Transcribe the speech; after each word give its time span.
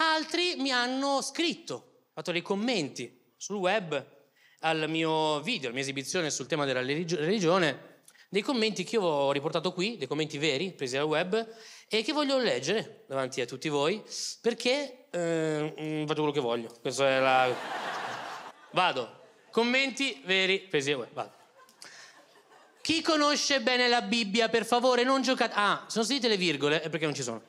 Altri 0.00 0.54
mi 0.58 0.70
hanno 0.70 1.20
scritto, 1.22 2.06
fatto 2.14 2.30
dei 2.30 2.42
commenti 2.42 3.32
sul 3.36 3.56
web 3.56 4.06
al 4.60 4.88
mio 4.88 5.40
video, 5.40 5.66
alla 5.66 5.72
mia 5.72 5.82
esibizione 5.82 6.30
sul 6.30 6.46
tema 6.46 6.64
della 6.64 6.80
religione, 6.80 7.96
dei 8.28 8.42
commenti 8.42 8.84
che 8.84 8.94
io 8.94 9.02
ho 9.02 9.32
riportato 9.32 9.72
qui, 9.72 9.96
dei 9.96 10.06
commenti 10.06 10.38
veri 10.38 10.70
presi 10.70 10.94
dal 10.94 11.06
web 11.06 11.48
e 11.88 12.02
che 12.02 12.12
voglio 12.12 12.38
leggere 12.38 13.06
davanti 13.08 13.40
a 13.40 13.46
tutti 13.46 13.68
voi 13.68 14.00
perché 14.40 15.06
eh, 15.10 16.04
faccio 16.06 16.22
quello 16.22 16.30
che 16.30 16.40
voglio. 16.40 16.68
La... 16.82 17.52
Vado. 18.70 19.16
Commenti 19.50 20.22
veri 20.24 20.60
presi 20.60 20.90
dal 20.90 21.00
web. 21.00 21.12
Vado. 21.12 21.32
Chi 22.82 23.02
conosce 23.02 23.60
bene 23.62 23.88
la 23.88 24.02
Bibbia, 24.02 24.48
per 24.48 24.64
favore, 24.64 25.02
non 25.02 25.22
giocate. 25.22 25.54
Ah, 25.56 25.86
sono 25.88 26.04
sentite 26.04 26.28
le 26.28 26.36
virgole? 26.36 26.82
È 26.82 26.88
perché 26.88 27.04
non 27.04 27.14
ci 27.14 27.22
sono. 27.22 27.42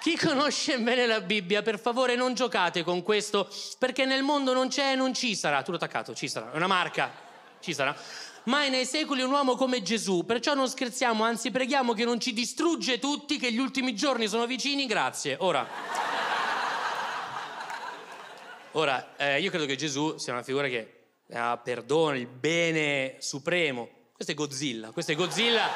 Chi 0.00 0.16
conosce 0.16 0.78
bene 0.78 1.06
la 1.06 1.20
Bibbia, 1.20 1.60
per 1.60 1.78
favore, 1.78 2.16
non 2.16 2.34
giocate 2.34 2.82
con 2.82 3.02
questo, 3.02 3.48
perché 3.78 4.06
nel 4.06 4.22
mondo 4.22 4.54
non 4.54 4.68
c'è 4.68 4.92
e 4.92 4.94
non 4.94 5.12
ci 5.12 5.36
sarà. 5.36 5.62
Tutto 5.62 5.76
attaccato, 5.76 6.14
ci 6.14 6.26
sarà. 6.26 6.52
È 6.52 6.56
una 6.56 6.66
marca. 6.66 7.12
Ci 7.60 7.74
sarà 7.74 7.94
mai 8.44 8.70
nei 8.70 8.86
secoli 8.86 9.22
un 9.22 9.30
uomo 9.30 9.54
come 9.54 9.82
Gesù, 9.82 10.24
perciò 10.24 10.54
non 10.54 10.68
scherziamo, 10.68 11.24
anzi 11.24 11.50
preghiamo 11.50 11.92
che 11.92 12.04
non 12.04 12.18
ci 12.20 12.32
distrugge 12.32 12.98
tutti, 12.98 13.38
che 13.38 13.52
gli 13.52 13.58
ultimi 13.58 13.94
giorni 13.94 14.28
sono 14.28 14.46
vicini, 14.46 14.86
grazie. 14.86 15.36
Ora, 15.40 15.68
ora 18.72 19.16
eh, 19.16 19.40
io 19.40 19.50
credo 19.50 19.66
che 19.66 19.76
Gesù 19.76 20.16
sia 20.16 20.32
una 20.32 20.42
figura 20.42 20.68
che 20.68 20.94
ha 21.32 21.58
perdono, 21.58 22.16
il 22.16 22.26
bene 22.26 23.16
supremo. 23.18 23.88
Questo 24.12 24.32
è 24.32 24.34
Godzilla, 24.34 24.90
questo 24.90 25.12
è 25.12 25.14
Godzilla 25.14 25.68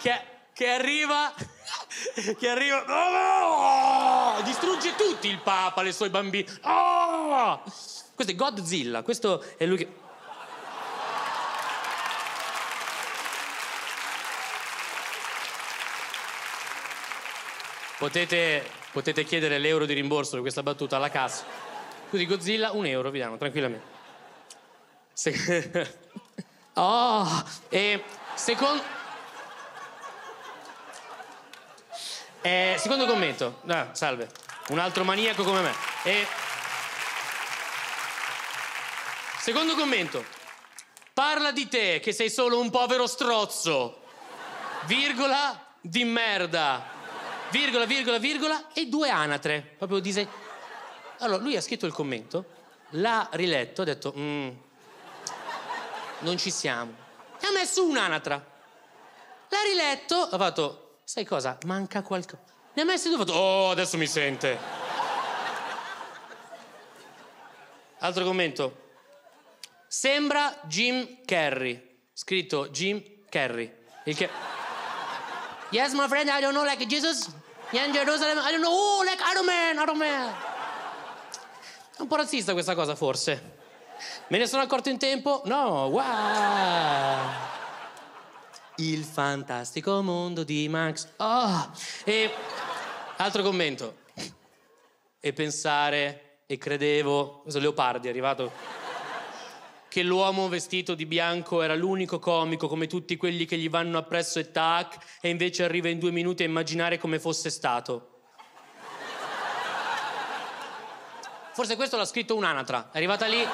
che, 0.00 0.20
che 0.52 0.68
arriva, 0.68 1.32
che 2.38 2.48
arriva, 2.48 2.84
oh, 2.86 4.42
distrugge 4.42 4.94
tutti, 4.96 5.28
il 5.28 5.40
Papa, 5.40 5.82
le 5.82 5.92
sue 5.92 6.10
bambine. 6.10 6.46
Oh! 6.62 7.62
Questo 8.14 8.32
è 8.32 8.36
Godzilla, 8.36 9.02
questo 9.02 9.42
è 9.56 9.64
lui 9.66 9.76
che... 9.76 10.06
Potete, 17.98 18.70
potete 18.92 19.24
chiedere 19.24 19.58
l'euro 19.58 19.84
di 19.84 19.92
rimborso 19.92 20.36
di 20.36 20.40
questa 20.40 20.62
battuta 20.62 20.96
alla 20.96 21.10
cassa. 21.10 21.44
Così 22.10 22.26
Godzilla 22.26 22.70
un 22.72 22.86
euro 22.86 23.10
vi 23.10 23.18
danno 23.18 23.36
tranquillamente. 23.36 23.86
Se... 25.12 25.96
oh, 26.74 27.44
e 27.68 28.02
secondo... 28.34 28.97
Eh, 32.48 32.76
secondo 32.78 33.04
commento. 33.04 33.60
Ah, 33.66 33.90
salve. 33.92 34.26
Un 34.68 34.78
altro 34.78 35.04
maniaco 35.04 35.44
come 35.44 35.60
me. 35.60 35.74
E... 36.04 36.26
Secondo 39.38 39.74
commento. 39.74 40.24
Parla 41.12 41.52
di 41.52 41.68
te 41.68 42.00
che 42.00 42.12
sei 42.12 42.30
solo 42.30 42.58
un 42.58 42.70
povero 42.70 43.06
strozzo. 43.06 44.00
Virgola 44.86 45.62
di 45.82 46.04
merda 46.04 46.96
virgola, 47.50 47.84
virgola, 47.84 48.18
virgola 48.18 48.72
e 48.72 48.86
due 48.86 49.10
anatre. 49.10 49.74
Proprio 49.76 49.98
disegno. 49.98 50.30
Allora, 51.18 51.42
lui 51.42 51.54
ha 51.54 51.60
scritto 51.60 51.84
il 51.84 51.92
commento, 51.92 52.44
l'ha 52.90 53.28
riletto, 53.32 53.82
ha 53.82 53.84
detto, 53.84 54.14
mm, 54.16 54.48
non 56.20 56.38
ci 56.38 56.50
siamo. 56.50 56.94
E 57.40 57.46
ha 57.46 57.52
messo 57.52 57.84
un'anatra. 57.84 58.36
L'ha 59.48 59.62
riletto, 59.66 60.16
ha 60.16 60.38
fatto, 60.38 60.87
sai 61.08 61.24
cosa? 61.24 61.56
Manca 61.64 62.02
qualcosa. 62.02 62.42
Ne 62.74 62.82
ha 62.82 62.84
messo 62.84 63.08
due, 63.08 63.16
ha 63.16 63.24
fatto, 63.24 63.32
oh, 63.32 63.70
adesso 63.70 63.96
mi 63.96 64.06
sente. 64.06 64.58
Altro 68.00 68.24
commento. 68.24 68.90
Sembra 69.86 70.60
Jim 70.64 71.24
Carrey. 71.24 72.00
Scritto 72.12 72.68
Jim 72.68 73.02
Carrey. 73.30 73.74
Il 74.04 74.14
che... 74.14 74.28
Yes, 75.70 75.94
my 75.94 76.06
friend, 76.08 76.28
I 76.28 76.42
don't 76.42 76.52
know, 76.52 76.62
like 76.62 76.84
Jesus. 76.86 77.28
In 77.70 77.90
Jerusalem, 77.90 78.36
I 78.36 78.50
don't 78.50 78.60
know, 78.60 78.70
oh, 78.70 79.02
like 79.02 79.22
Iron 79.32 79.46
Man, 79.46 79.76
Iron 79.76 79.96
Man. 79.96 80.34
È 81.96 82.00
un 82.02 82.06
po' 82.06 82.16
razzista 82.16 82.52
questa 82.52 82.74
cosa, 82.74 82.94
forse. 82.94 83.56
Me 84.26 84.36
ne 84.36 84.46
sono 84.46 84.60
accorto 84.60 84.90
in 84.90 84.98
tempo? 84.98 85.40
No, 85.46 85.86
wow. 85.86 87.56
Il 88.80 89.02
fantastico 89.02 90.02
mondo 90.02 90.44
di 90.44 90.68
Max. 90.68 91.08
Oh. 91.16 91.68
E 92.04 92.30
altro 93.16 93.42
commento. 93.42 93.96
E 95.18 95.32
pensare, 95.32 96.42
e 96.46 96.58
credevo, 96.58 97.40
questo 97.42 97.58
Leopardi 97.58 98.06
è 98.06 98.10
arrivato 98.10 98.52
che 99.88 100.04
l'uomo 100.04 100.48
vestito 100.48 100.94
di 100.94 101.06
bianco 101.06 101.62
era 101.62 101.74
l'unico 101.74 102.20
comico 102.20 102.68
come 102.68 102.86
tutti 102.86 103.16
quelli 103.16 103.46
che 103.46 103.56
gli 103.56 103.68
vanno 103.68 103.98
appresso 103.98 104.38
e 104.38 104.52
tac, 104.52 105.18
e 105.20 105.28
invece 105.28 105.64
arriva 105.64 105.88
in 105.88 105.98
due 105.98 106.12
minuti 106.12 106.44
a 106.44 106.46
immaginare 106.46 106.98
come 106.98 107.18
fosse 107.18 107.50
stato. 107.50 108.20
Forse 111.52 111.74
questo 111.74 111.96
l'ha 111.96 112.04
scritto 112.04 112.36
un'anatra, 112.36 112.90
è 112.92 112.96
arrivata 112.96 113.26
lì 113.26 113.44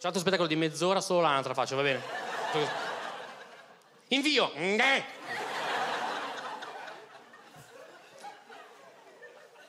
C'è 0.00 0.06
un 0.06 0.14
altro 0.14 0.20
spettacolo 0.20 0.48
di 0.48 0.56
mezz'ora, 0.56 1.02
solo 1.02 1.20
l'anatra 1.20 1.52
faccio, 1.52 1.76
va 1.76 1.82
bene? 1.82 2.02
Invio! 4.08 4.50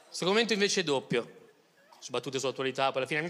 Questo 0.07 0.25
commento 0.25 0.53
invece 0.53 0.79
è 0.79 0.83
doppio. 0.85 1.49
Su 1.99 2.11
battute 2.11 2.39
sull'attualità, 2.39 2.93
poi 2.93 3.01
alla 3.01 3.07
fine. 3.07 3.27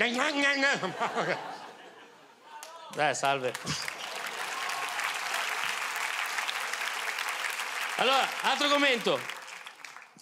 Beh, 2.94 3.14
salve. 3.16 3.52
Allora, 7.96 8.28
altro 8.44 8.68
commento. 8.68 9.20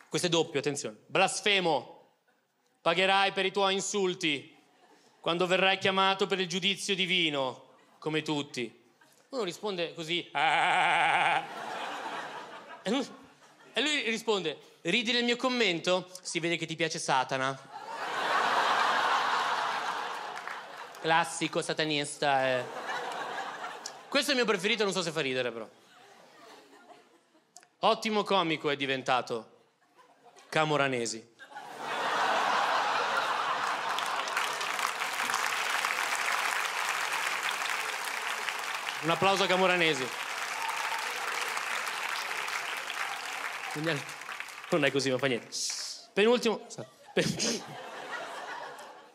Questo 0.07 0.27
è 0.27 0.29
doppio, 0.29 0.59
attenzione. 0.59 0.95
Blasfemo. 1.07 2.13
Pagherai 2.81 3.33
per 3.33 3.45
i 3.45 3.51
tuoi 3.51 3.73
insulti 3.73 4.55
quando 5.19 5.47
verrai 5.47 5.77
chiamato 5.77 6.27
per 6.27 6.39
il 6.39 6.47
giudizio 6.47 6.95
divino, 6.95 7.65
come 7.99 8.21
tutti. 8.21 8.73
Uno 9.29 9.43
risponde 9.43 9.93
così. 9.93 10.29
Ah. 12.81 12.97
E 13.73 13.81
lui 13.81 14.01
risponde, 14.09 14.57
ridi 14.81 15.11
del 15.11 15.23
mio 15.23 15.35
commento? 15.35 16.09
Si 16.21 16.39
vede 16.39 16.57
che 16.57 16.65
ti 16.65 16.75
piace 16.75 16.97
Satana. 16.97 17.55
Classico 21.01 21.61
satanista. 21.61 22.47
Eh. 22.47 22.63
Questo 24.07 24.31
è 24.31 24.33
il 24.33 24.39
mio 24.39 24.49
preferito, 24.49 24.83
non 24.83 24.93
so 24.93 25.03
se 25.03 25.11
fa 25.11 25.21
ridere 25.21 25.51
però. 25.51 25.69
Ottimo 27.81 28.23
comico 28.23 28.69
è 28.71 28.75
diventato 28.75 29.57
Camoranesi. 30.49 31.37
Un 39.01 39.09
applauso 39.09 39.43
a 39.43 39.47
Camoranesi. 39.47 40.07
Non 44.69 44.83
è 44.83 44.91
così, 44.91 45.09
ma 45.09 45.17
fa 45.17 45.27
niente. 45.27 45.47
Penultimo. 46.11 46.67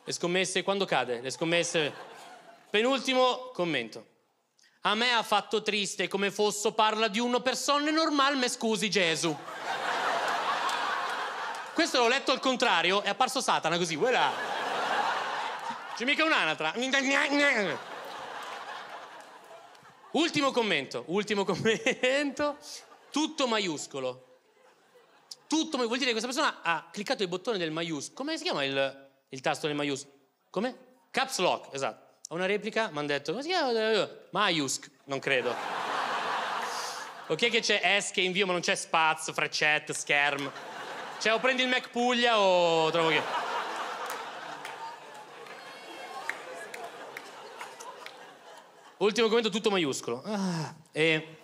Le 0.07 0.13
scommesse, 0.13 0.63
quando 0.63 0.87
cade? 0.87 1.21
Le 1.21 1.31
scommesse. 1.31 1.93
Penultimo 2.71 3.51
commento. 3.53 4.13
A 4.83 4.95
me 4.95 5.13
ha 5.13 5.23
fatto 5.23 5.63
triste 5.63 6.09
come 6.09 6.31
fosso 6.31 6.73
parla 6.73 7.09
di 7.09 7.19
una 7.19 7.41
persona 7.41 7.91
normale, 7.91 8.37
me 8.37 8.49
scusi 8.49 8.89
Gesù. 8.91 9.37
Questo 11.73 11.99
l'ho 11.99 12.09
letto 12.09 12.33
al 12.33 12.41
contrario, 12.41 13.03
è 13.03 13.09
apparso 13.09 13.41
Satana 13.41 13.79
così, 13.79 13.97
voilà. 13.97 14.31
C'è 15.95 16.05
mica 16.05 16.25
un'anatra. 16.25 16.73
Ultimo 20.15 20.53
commento, 20.53 21.03
ultimo 21.09 21.43
commento, 21.45 22.57
tutto 23.11 23.49
maiuscolo. 23.49 24.33
Tutto, 25.49 25.77
vuol 25.77 25.99
dire 25.99 26.13
che 26.13 26.19
questa 26.19 26.29
persona 26.29 26.61
ha 26.63 26.89
cliccato 26.91 27.23
il 27.25 27.29
bottone 27.29 27.59
del 27.59 27.73
maiuscolo. 27.73 28.15
Come 28.15 28.37
si 28.37 28.45
chiama 28.45 28.65
il, 28.65 29.09
il 29.29 29.41
tasto 29.41 29.67
del 29.67 29.75
maiuscolo? 29.75 30.15
Come? 30.51 30.77
Caps 31.11 31.39
lock, 31.39 31.75
esatto. 31.75 32.19
a 32.29 32.35
una 32.35 32.47
replica 32.47 32.91
mi 32.91 32.99
hanno 32.99 33.09
detto, 33.09 33.33
come 33.33 33.43
si 33.43 33.49
chiama? 33.49 33.73
Maiusk, 34.31 34.89
non 35.05 35.19
credo. 35.19 35.53
Ok 37.27 37.51
che 37.51 37.61
c'è 37.61 38.01
S 38.01 38.13
che 38.13 38.21
invio, 38.21 38.47
ma 38.47 38.53
non 38.53 38.61
c'è 38.61 38.77
spazio, 38.77 39.33
freccette, 39.33 39.93
scherm. 39.95 40.51
Cioè 41.19 41.33
o 41.33 41.41
prendi 41.41 41.63
il 41.63 41.69
Mac 41.69 41.91
Puglia 41.91 42.39
o 42.39 42.91
trovo 42.91 43.09
che... 43.09 43.54
Ultimo 49.05 49.29
commento 49.29 49.51
tutto 49.51 49.71
maiuscolo. 49.71 50.23
Ah, 50.25 50.75
e... 50.91 51.37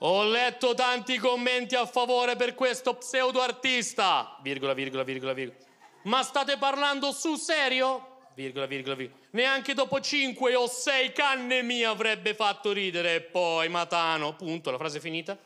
Ho 0.00 0.24
letto 0.24 0.74
tanti 0.74 1.16
commenti 1.16 1.74
a 1.74 1.86
favore 1.86 2.36
per 2.36 2.54
questo 2.54 2.94
pseudo 2.94 3.40
artista, 3.40 4.38
virgola, 4.42 4.74
virgola, 4.74 5.02
virgola, 5.02 5.32
virgola. 5.32 5.58
Ma 6.02 6.22
state 6.22 6.58
parlando 6.58 7.12
sul 7.12 7.38
serio? 7.38 8.26
Virgola, 8.34 8.66
virgola, 8.66 8.94
virgola. 8.94 9.18
Neanche 9.30 9.72
dopo 9.72 10.00
cinque 10.00 10.54
o 10.54 10.68
sei 10.68 11.12
canne 11.12 11.62
mi 11.62 11.82
avrebbe 11.82 12.34
fatto 12.34 12.70
ridere. 12.70 13.14
E 13.14 13.20
poi, 13.22 13.68
Matano, 13.70 14.36
punto, 14.36 14.70
la 14.70 14.76
frase 14.76 14.98
è 14.98 15.00
finita. 15.00 15.36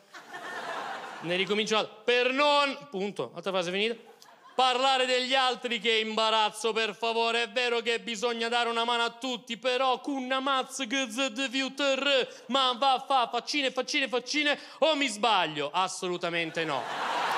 Ne 1.21 1.37
ricomincio 1.37 2.03
Per 2.05 2.33
non, 2.33 2.77
punto, 2.91 3.31
altra 3.35 3.53
frase 3.53 3.71
finita. 3.71 4.12
Parlare 4.55 5.07
degli 5.07 5.35
altri 5.35 5.81
che 5.81 5.99
imbarazzo, 5.99 6.73
per 6.73 6.95
favore. 6.95 7.45
È 7.45 7.49
vero 7.51 7.81
che 7.81 8.01
bisogna 8.01 8.49
dare 8.49 8.69
una 8.69 8.85
mano 8.85 9.03
a 9.03 9.11
tutti, 9.11 9.57
però 9.57 10.01
cunna 10.01 10.41
mazz 10.41 10.83
Ma 12.47 12.75
va 12.79 13.05
fa 13.07 13.29
faccine, 13.31 13.71
faccine, 13.71 14.09
faccine 14.09 14.59
o 14.79 14.95
mi 14.95 15.09
sbaglio? 15.09 15.71
Assolutamente 15.73 16.65
no. 16.65 17.32